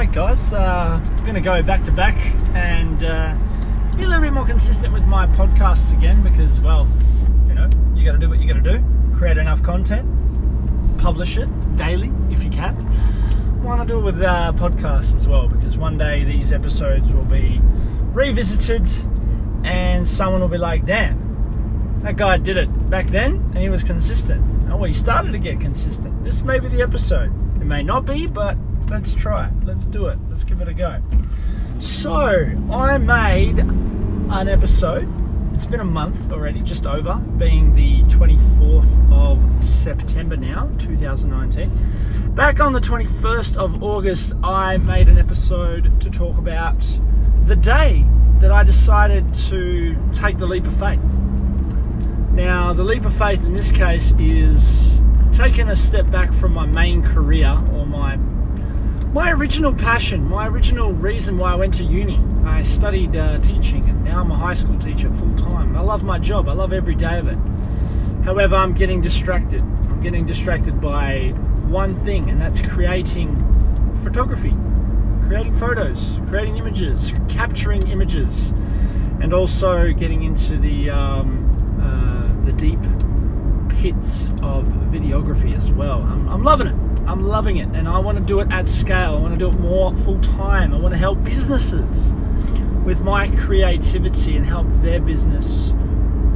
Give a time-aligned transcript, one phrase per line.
[0.00, 2.16] Alright, guys, uh, I'm going to go back to back
[2.54, 3.36] and uh,
[3.98, 6.88] be a little bit more consistent with my podcasts again because, well,
[7.46, 8.82] you know, you got to do what you got to do.
[9.12, 10.08] Create enough content,
[10.96, 12.74] publish it daily if you can.
[13.62, 17.26] Want to do it with uh, podcasts as well because one day these episodes will
[17.26, 17.60] be
[18.14, 18.88] revisited
[19.64, 23.84] and someone will be like, damn, that guy did it back then and he was
[23.84, 24.70] consistent.
[24.72, 26.24] Oh, he started to get consistent.
[26.24, 27.34] This may be the episode.
[27.60, 28.56] It may not be, but
[28.90, 29.52] let's try it.
[29.64, 30.18] Let's do it.
[30.28, 31.00] Let's give it a go.
[31.78, 35.08] So, I made an episode.
[35.54, 42.34] It's been a month already, just over, being the 24th of September now, 2019.
[42.34, 46.80] Back on the 21st of August, I made an episode to talk about
[47.44, 48.04] the day
[48.40, 51.00] that I decided to take the leap of faith.
[52.32, 55.00] Now, the leap of faith in this case is
[55.32, 58.18] taking a step back from my main career or my
[59.12, 62.20] my original passion, my original reason why I went to uni.
[62.44, 65.76] I studied uh, teaching, and now I'm a high school teacher full time.
[65.76, 66.48] I love my job.
[66.48, 67.38] I love every day of it.
[68.24, 69.60] However, I'm getting distracted.
[69.60, 71.30] I'm getting distracted by
[71.66, 73.36] one thing, and that's creating
[74.02, 74.54] photography,
[75.22, 78.50] creating photos, creating images, capturing images,
[79.20, 81.48] and also getting into the um,
[81.82, 82.80] uh, the deep
[83.80, 86.02] pits of videography as well.
[86.02, 86.89] I'm, I'm loving it.
[87.10, 89.16] I'm loving it, and I want to do it at scale.
[89.16, 90.72] I want to do it more full time.
[90.72, 92.14] I want to help businesses
[92.84, 95.74] with my creativity and help their business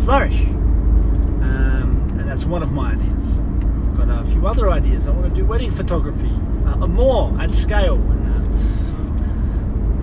[0.00, 0.46] flourish.
[0.46, 3.38] Um, and that's one of my ideas.
[3.38, 5.06] I've got a few other ideas.
[5.06, 6.32] I want to do wedding photography
[6.66, 7.94] uh, more at scale.
[7.94, 8.26] And,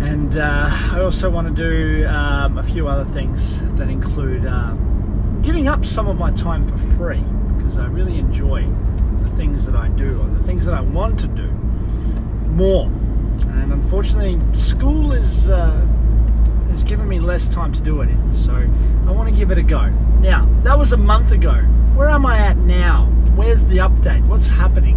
[0.00, 4.46] uh, and uh, I also want to do um, a few other things that include
[4.46, 7.24] um, giving up some of my time for free
[7.56, 8.68] because I really enjoy
[9.22, 11.48] the things that I do or the things that I want to do
[12.50, 12.86] more.
[12.86, 15.86] And unfortunately, school is uh,
[16.70, 18.52] has given me less time to do it in, so
[19.06, 19.88] I want to give it a go.
[20.20, 21.54] Now, that was a month ago.
[21.94, 23.06] Where am I at now?
[23.34, 24.26] Where's the update?
[24.26, 24.96] What's happening?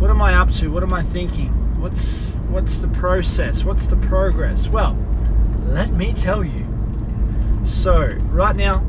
[0.00, 0.70] What am I up to?
[0.70, 1.50] What am I thinking?
[1.80, 3.64] What's what's the process?
[3.64, 4.68] What's the progress?
[4.68, 4.98] Well,
[5.64, 6.66] let me tell you.
[7.64, 8.80] So, right now,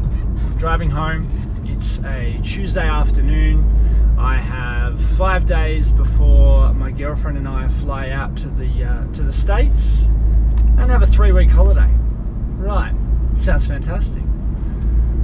[0.57, 1.29] driving home.
[1.66, 3.75] It's a Tuesday afternoon.
[4.17, 9.23] I have five days before my girlfriend and I fly out to the uh, to
[9.23, 10.03] the states
[10.77, 11.89] and have a three week holiday.
[12.57, 12.95] Right,
[13.35, 14.23] sounds fantastic.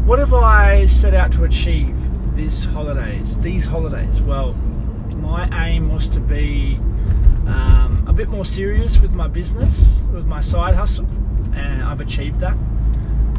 [0.06, 1.96] What have I set out to achieve
[2.36, 3.38] this holidays?
[3.38, 4.22] These holidays.
[4.22, 4.54] Well,
[5.18, 6.76] my aim was to be
[7.48, 11.08] um, a bit more serious with my business, with my side hustle,
[11.54, 12.58] and I've achieved that.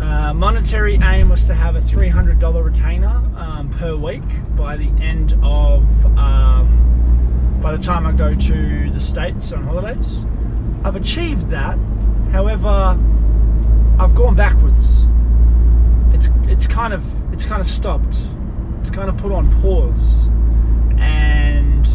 [0.00, 4.22] Uh, monetary aim was to have a $300 retainer um, per week
[4.56, 10.25] by the end of, um, by the time I go to the States on holidays.
[10.84, 11.78] I've achieved that.
[12.31, 12.98] However,
[13.98, 15.06] I've gone backwards.
[16.12, 18.16] It's, it's kind of, it's kind of stopped.
[18.81, 20.26] It's kind of put on pause.
[20.98, 21.86] And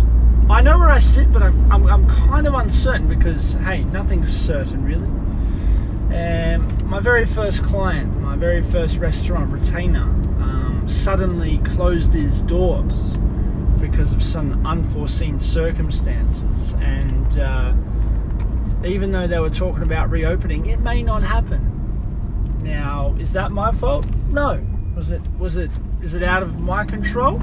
[0.49, 4.35] I know where I sit, but I'm, I'm, I'm kind of uncertain because, hey, nothing's
[4.35, 5.07] certain really.
[6.13, 13.17] Um, my very first client, my very first restaurant retainer, um, suddenly closed his doors
[13.79, 16.73] because of some unforeseen circumstances.
[16.79, 17.73] And uh,
[18.85, 21.73] even though they were talking about reopening, it may not happen.
[22.63, 24.05] Now, is that my fault?
[24.29, 24.65] No.
[24.95, 25.21] Was it?
[25.37, 25.71] Was it?
[26.01, 27.41] Is it out of my control?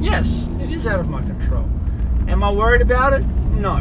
[0.00, 1.68] Yes, it is out of my control.
[2.28, 3.24] Am I worried about it?
[3.52, 3.76] No.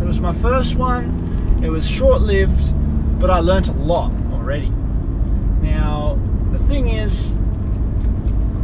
[0.00, 1.60] It was my first one.
[1.64, 2.74] It was short-lived
[3.18, 4.70] but I learnt a lot already.
[5.60, 6.18] Now,
[6.52, 7.36] the thing is,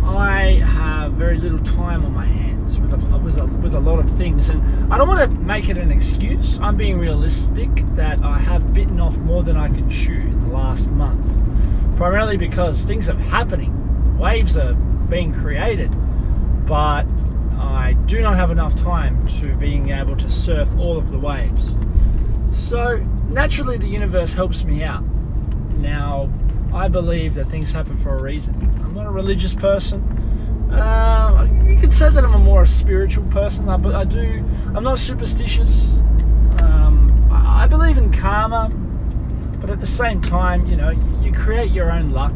[0.04, 3.98] I have very little time on my hands with a, with a, with a lot
[3.98, 6.58] of things, and I don't want to make it an excuse.
[6.60, 10.54] I'm being realistic that I have bitten off more than I can chew in the
[10.54, 11.26] last month,
[11.96, 15.90] primarily because things are happening, waves are being created,
[16.66, 17.06] but
[17.58, 21.78] I do not have enough time to being able to surf all of the waves.
[22.50, 25.02] So naturally the universe helps me out.
[25.78, 26.30] Now,
[26.72, 28.54] I believe that things happen for a reason.
[28.82, 30.00] I'm not a religious person.
[30.70, 34.44] Uh, you could say that I'm a more spiritual person, but I do.
[34.74, 35.92] I'm not superstitious.
[36.60, 38.70] Um, I believe in karma,
[39.60, 40.90] but at the same time, you know,
[41.22, 42.34] you create your own luck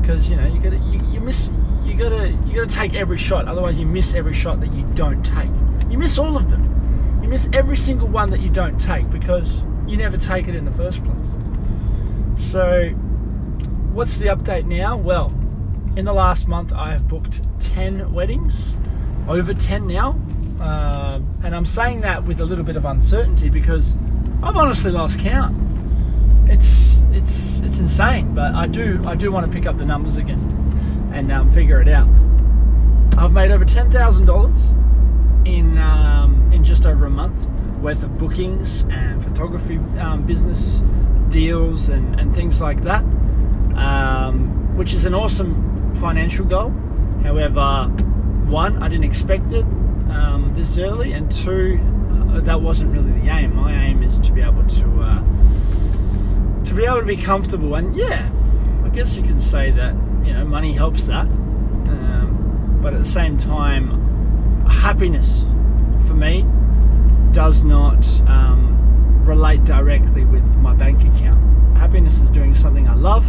[0.00, 1.50] because you know you gotta you, you miss
[1.84, 3.48] you gotta you gotta take every shot.
[3.48, 5.50] Otherwise, you miss every shot that you don't take.
[5.90, 6.64] You miss all of them.
[7.22, 10.64] You miss every single one that you don't take because you never take it in
[10.64, 11.16] the first place.
[12.36, 12.90] So,
[13.92, 14.96] what's the update now?
[14.96, 15.32] Well,
[15.96, 18.76] in the last month, I have booked 10 weddings,
[19.26, 20.10] over 10 now.
[20.60, 23.96] Um, and I'm saying that with a little bit of uncertainty because
[24.42, 25.56] I've honestly lost count.
[26.50, 30.16] It's it's it's insane, but I do I do want to pick up the numbers
[30.16, 32.08] again and um, figure it out.
[33.16, 34.58] I've made over ten thousand dollars
[35.44, 37.46] in um, in just over a month
[37.82, 40.82] worth of bookings and photography um, business
[41.28, 43.02] deals and, and things like that,
[43.76, 46.70] um, which is an awesome financial goal.
[47.22, 47.86] However,
[48.48, 49.64] one, I didn't expect it
[50.10, 51.78] um, this early, and two,
[52.30, 53.54] uh, that wasn't really the aim.
[53.56, 57.94] My aim is to be able to uh, to be able to be comfortable, and
[57.94, 58.30] yeah,
[58.84, 63.04] I guess you can say that you know money helps that, um, but at the
[63.04, 65.44] same time, happiness
[66.06, 66.46] for me
[67.38, 71.38] does not um, relate directly with my bank account.
[71.78, 73.24] Happiness is doing something I love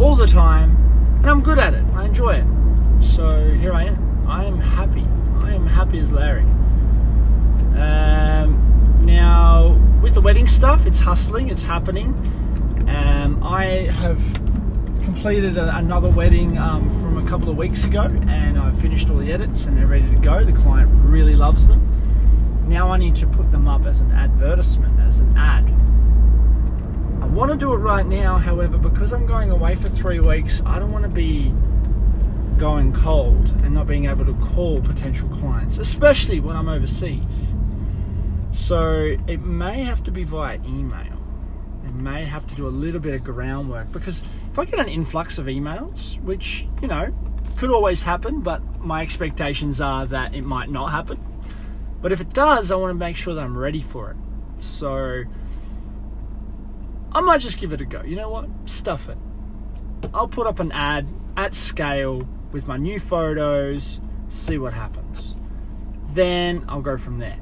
[0.00, 0.74] all the time,
[1.20, 1.84] and I'm good at it.
[1.94, 2.46] I enjoy it.
[3.00, 4.26] So here I am.
[4.26, 5.06] I am happy.
[5.36, 6.42] I am happy as Larry.
[7.78, 12.08] Um, now, with the wedding stuff, it's hustling, it's happening.
[12.88, 14.18] Um, I have
[15.04, 19.18] completed a, another wedding um, from a couple of weeks ago, and I've finished all
[19.18, 20.42] the edits, and they're ready to go.
[20.42, 21.99] The client really loves them.
[22.70, 25.68] Now I need to put them up as an advertisement, as an ad.
[27.20, 30.62] I want to do it right now, however, because I'm going away for three weeks,
[30.64, 31.52] I don't want to be
[32.58, 37.56] going cold and not being able to call potential clients, especially when I'm overseas.
[38.52, 41.18] So it may have to be via email.
[41.82, 44.88] It may have to do a little bit of groundwork because if I get an
[44.88, 47.12] influx of emails, which, you know,
[47.56, 51.18] could always happen, but my expectations are that it might not happen.
[52.00, 54.16] But if it does, I want to make sure that I'm ready for it.
[54.62, 55.24] So
[57.12, 58.02] I might just give it a go.
[58.02, 58.48] You know what?
[58.64, 59.18] Stuff it.
[60.14, 65.36] I'll put up an ad at scale with my new photos, see what happens.
[66.08, 67.38] Then I'll go from there.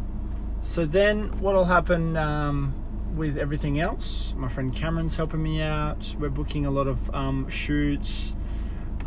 [0.61, 2.75] So then what'll happen um,
[3.17, 4.35] with everything else?
[4.37, 6.15] My friend Cameron's helping me out.
[6.19, 8.35] We're booking a lot of um, shoots.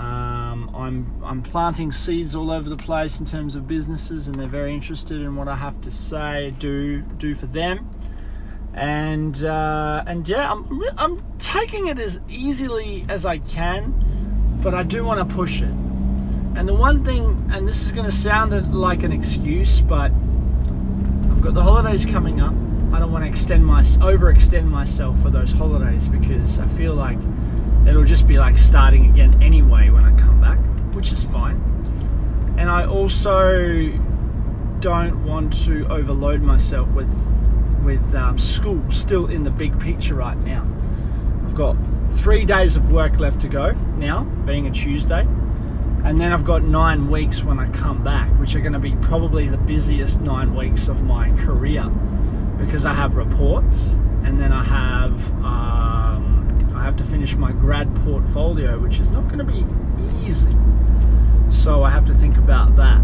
[0.01, 4.47] Um, I'm I'm planting seeds all over the place in terms of businesses, and they're
[4.47, 7.87] very interested in what I have to say, do do for them,
[8.73, 13.93] and uh, and yeah, I'm I'm taking it as easily as I can,
[14.63, 15.69] but I do want to push it.
[16.55, 20.11] And the one thing, and this is going to sound like an excuse, but
[21.29, 22.55] I've got the holidays coming up.
[22.91, 27.19] I don't want to extend my overextend myself for those holidays because I feel like
[27.87, 30.59] it'll just be like starting again anyway when I come back,
[30.95, 31.57] which is fine.
[32.57, 33.91] And I also
[34.79, 37.31] don't want to overload myself with
[37.83, 40.67] with um, school still in the big picture right now.
[41.43, 41.75] I've got
[42.11, 45.27] three days of work left to go now, being a Tuesday.
[46.03, 48.95] And then I've got nine weeks when I come back, which are going to be
[49.01, 51.83] probably the busiest nine weeks of my career
[52.57, 53.93] because I have reports
[54.23, 56.00] and then I have um,
[56.81, 59.63] I have to finish my grad portfolio, which is not going to be
[60.25, 60.57] easy.
[61.51, 62.97] So I have to think about that.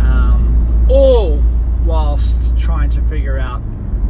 [0.00, 1.44] Um, all
[1.84, 3.60] whilst trying to figure out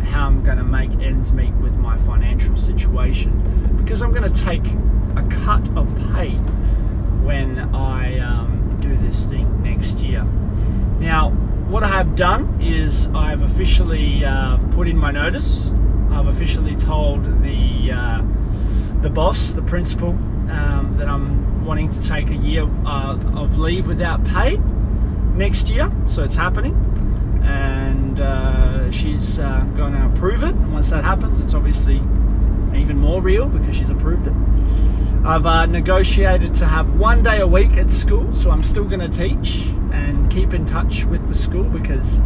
[0.04, 4.44] how I'm going to make ends meet with my financial situation because I'm going to
[4.44, 4.64] take
[5.16, 6.30] a cut of pay
[7.26, 10.22] when I um, do this thing next year.
[11.00, 11.30] Now,
[11.66, 15.72] what I have done is I've officially uh, put in my notice.
[16.12, 18.22] I've officially told the uh,
[19.02, 20.10] the boss, the principal,
[20.50, 24.56] um, that I'm wanting to take a year uh, of leave without pay
[25.34, 25.90] next year.
[26.08, 26.74] So it's happening,
[27.44, 30.54] and uh, she's uh, going to approve it.
[30.54, 31.96] And once that happens, it's obviously
[32.74, 34.34] even more real because she's approved it.
[35.24, 39.00] I've uh, negotiated to have one day a week at school, so I'm still going
[39.00, 42.20] to teach and keep in touch with the school because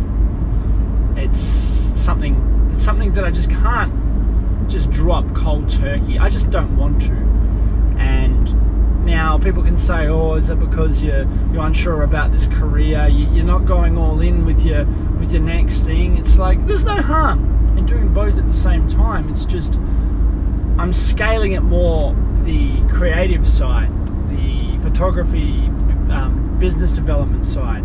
[1.17, 3.93] it's something it's something that I just can't
[4.69, 6.19] just drop cold turkey.
[6.19, 7.13] I just don't want to.
[7.99, 13.09] And now people can say, "Oh, is it because you're you're unsure about this career?
[13.09, 14.85] You're not going all in with your
[15.19, 18.87] with your next thing." It's like there's no harm in doing both at the same
[18.87, 19.29] time.
[19.29, 19.79] It's just
[20.79, 22.15] I'm scaling it more
[22.45, 23.91] the creative side,
[24.29, 25.67] the photography,
[26.11, 27.83] um, business development side.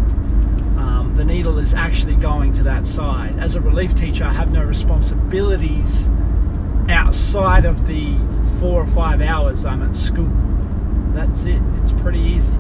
[0.78, 3.38] Um, the needle is actually going to that side.
[3.40, 6.10] As a relief teacher, I have no responsibilities
[6.90, 8.16] outside of the
[8.60, 10.32] four or five hours I'm at school.
[11.14, 11.62] That's it.
[11.80, 12.56] It's pretty easy.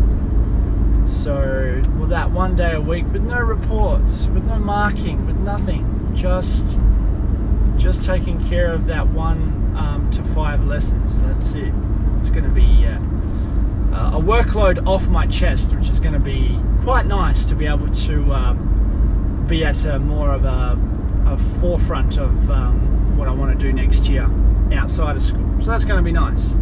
[1.05, 6.11] So, with that one day a week, with no reports, with no marking, with nothing,
[6.13, 6.77] just
[7.77, 11.21] just taking care of that one um, to five lessons.
[11.21, 11.73] That's it.
[12.17, 16.59] It's going to be uh, a workload off my chest, which is going to be
[16.83, 20.77] quite nice to be able to um, be at a, more of a,
[21.25, 24.29] a forefront of um, what I want to do next year
[24.73, 25.45] outside of school.
[25.59, 26.55] So that's going to be nice.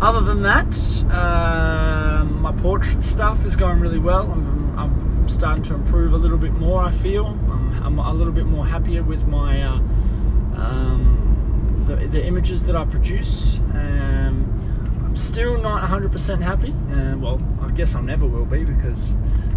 [0.00, 4.30] Other than that, uh, my portrait stuff is going really well.
[4.30, 6.82] I'm, I'm, starting to improve a little bit more.
[6.82, 9.76] I feel I'm, I'm a little bit more happier with my uh,
[10.56, 13.60] um, the, the, images that I produce.
[13.72, 16.74] Um, I'm still not 100% happy.
[16.90, 19.14] Uh, well, I guess I never will be because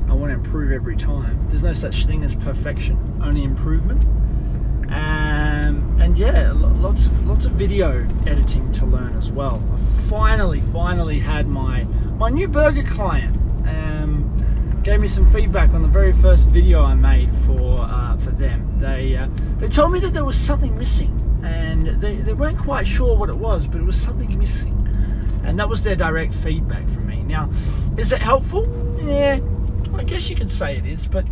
[0.07, 1.39] I want to improve every time.
[1.49, 4.05] There's no such thing as perfection, only improvement.
[4.91, 5.24] Um,
[6.05, 9.59] and yeah, lots of lots of video editing to learn as well.
[9.73, 11.85] I finally, finally had my
[12.19, 13.35] my new burger client.
[13.67, 18.29] Um, gave me some feedback on the very first video I made for uh, for
[18.29, 18.71] them.
[18.77, 22.85] They uh, they told me that there was something missing, and they, they weren't quite
[22.85, 24.77] sure what it was, but it was something missing,
[25.43, 27.23] and that was their direct feedback from me.
[27.23, 27.49] Now,
[27.97, 28.63] is it helpful?
[29.03, 29.39] Yeah,
[29.95, 31.25] I guess you could say it is, but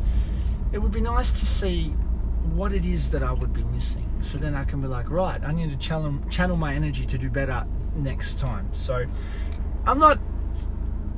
[0.72, 1.90] it would be nice to see
[2.56, 4.10] what it is that I would be missing.
[4.24, 7.18] So then I can be like, right, I need to channel, channel my energy to
[7.18, 7.66] do better
[7.96, 8.70] next time.
[8.74, 9.06] So
[9.86, 10.18] I'm not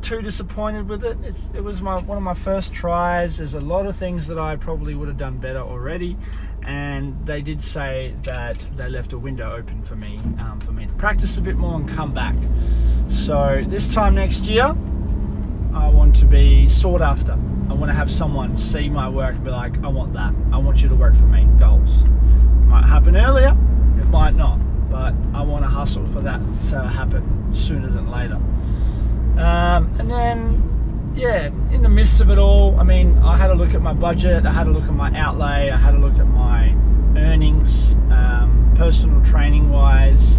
[0.01, 1.17] too disappointed with it.
[1.23, 3.37] It's, it was my one of my first tries.
[3.37, 6.15] There's a lot of things that I probably would have done better already,
[6.63, 10.85] and they did say that they left a window open for me um, for me
[10.85, 12.35] to practice a bit more and come back.
[13.07, 14.75] So this time next year,
[15.73, 17.33] I want to be sought after.
[17.69, 20.35] I want to have someone see my work and be like, I want that.
[20.51, 21.47] I want you to work for me.
[21.57, 22.03] Goals.
[22.95, 23.49] Happen earlier,
[23.97, 24.57] it might not,
[24.89, 28.39] but I want to hustle for that to happen sooner than later.
[29.37, 33.53] Um, and then, yeah, in the midst of it all, I mean, I had a
[33.53, 36.17] look at my budget, I had a look at my outlay, I had a look
[36.19, 36.73] at my
[37.17, 40.37] earnings, um, personal training wise.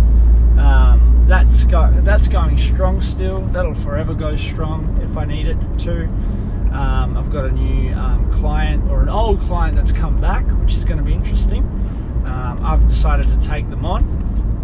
[0.58, 3.42] Um, that's that's going strong still.
[3.48, 6.04] That'll forever go strong if I need it to.
[6.72, 10.74] Um, I've got a new um, client or an old client that's come back, which
[10.74, 11.62] is going to be interesting.
[12.26, 14.04] Um, I've decided to take them on,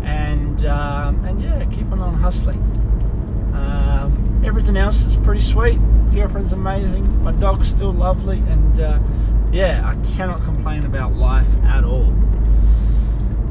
[0.05, 2.59] and um, and yeah, keeping on hustling.
[3.55, 5.79] Um, everything else is pretty sweet.
[6.13, 7.23] Girlfriend's amazing.
[7.23, 8.99] My dog's still lovely, and uh,
[9.53, 12.13] yeah, I cannot complain about life at all.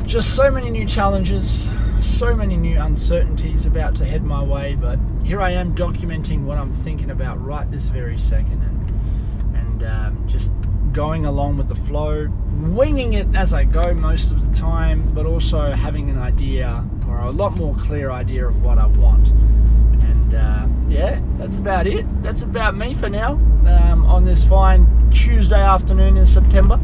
[0.04, 1.70] Just so many new challenges,
[2.02, 6.58] so many new uncertainties about to head my way, but here I am documenting what
[6.58, 10.52] I'm thinking about right this very second and, and um, just
[10.92, 12.28] going along with the flow,
[12.62, 17.20] winging it as I go most of the time, but also having an idea or
[17.20, 19.30] a lot more clear idea of what I want.
[19.30, 22.06] And uh, yeah, that's about it.
[22.24, 26.80] That's about me for now um, on this fine Tuesday afternoon in September.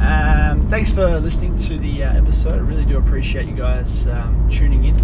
[0.00, 2.54] Um, thanks for listening to the uh, episode.
[2.54, 4.96] I really do appreciate you guys um, tuning in.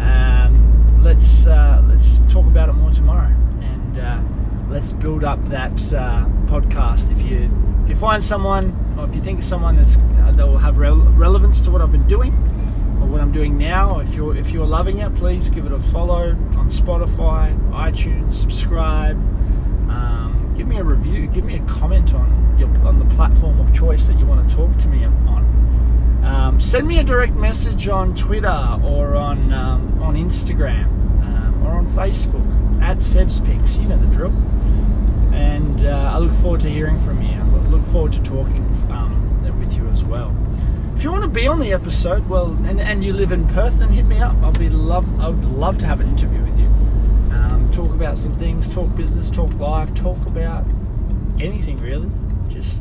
[0.00, 4.22] Um, let's uh, let's talk about it more tomorrow, and uh,
[4.68, 7.12] let's build up that uh, podcast.
[7.12, 7.48] If you
[7.84, 11.60] if you find someone, or if you think someone that's uh, that will have relevance
[11.60, 12.32] to what I've been doing
[13.00, 15.78] or what I'm doing now, if you're if you're loving it, please give it a
[15.78, 19.16] follow on Spotify, iTunes, subscribe.
[19.90, 21.26] Um, give me a review.
[21.26, 24.56] Give me a comment on your, on the platform of choice that you want to
[24.56, 26.22] talk to me on.
[26.24, 31.72] Um, send me a direct message on Twitter or on um, on Instagram um, or
[31.72, 33.78] on Facebook at SevsPix.
[33.78, 34.32] You know the drill.
[35.34, 37.53] And uh, I look forward to hearing from you.
[37.74, 40.32] Look forward to talking um, with you as well.
[40.94, 43.80] If you want to be on the episode, well, and, and you live in Perth,
[43.80, 44.36] then hit me up.
[44.42, 45.08] I'll be love.
[45.20, 46.66] I would love to have an interview with you.
[47.34, 48.72] Um, talk about some things.
[48.72, 49.28] Talk business.
[49.28, 49.92] Talk life.
[49.92, 50.64] Talk about
[51.40, 52.08] anything really
[52.48, 52.80] just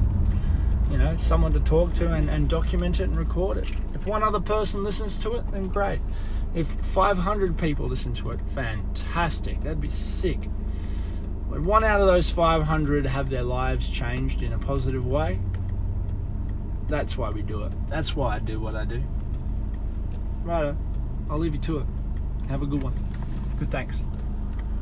[0.91, 4.21] you know someone to talk to and, and document it and record it if one
[4.21, 6.00] other person listens to it then great
[6.53, 10.38] if 500 people listen to it fantastic that'd be sick
[11.62, 15.39] one out of those 500 have their lives changed in a positive way.
[16.88, 17.72] That's why we do it.
[17.89, 19.01] That's why i do what i do.
[20.43, 20.75] Right
[21.29, 21.86] i'll leave you to it.
[22.50, 22.93] Have a good one.
[23.57, 24.03] Good thanks